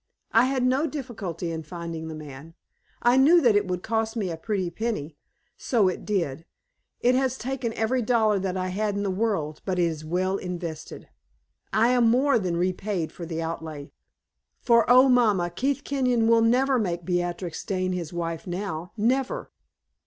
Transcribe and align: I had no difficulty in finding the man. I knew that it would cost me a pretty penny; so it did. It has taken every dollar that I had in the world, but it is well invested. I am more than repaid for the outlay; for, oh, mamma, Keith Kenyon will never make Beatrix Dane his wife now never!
I 0.31 0.45
had 0.45 0.63
no 0.65 0.87
difficulty 0.87 1.51
in 1.51 1.61
finding 1.61 2.07
the 2.07 2.15
man. 2.15 2.55
I 3.03 3.17
knew 3.17 3.39
that 3.41 3.55
it 3.55 3.67
would 3.67 3.83
cost 3.83 4.17
me 4.17 4.31
a 4.31 4.35
pretty 4.35 4.71
penny; 4.71 5.15
so 5.57 5.87
it 5.89 6.05
did. 6.05 6.47
It 7.01 7.13
has 7.13 7.37
taken 7.37 7.71
every 7.73 8.01
dollar 8.01 8.39
that 8.39 8.57
I 8.57 8.69
had 8.69 8.95
in 8.95 9.03
the 9.03 9.11
world, 9.11 9.61
but 9.63 9.77
it 9.77 9.83
is 9.83 10.03
well 10.03 10.37
invested. 10.37 11.07
I 11.71 11.89
am 11.89 12.09
more 12.09 12.39
than 12.39 12.57
repaid 12.57 13.11
for 13.11 13.27
the 13.27 13.43
outlay; 13.43 13.91
for, 14.59 14.89
oh, 14.89 15.07
mamma, 15.07 15.51
Keith 15.51 15.83
Kenyon 15.83 16.25
will 16.27 16.41
never 16.41 16.79
make 16.79 17.05
Beatrix 17.05 17.63
Dane 17.63 17.93
his 17.93 18.11
wife 18.11 18.47
now 18.47 18.93
never! 18.97 19.51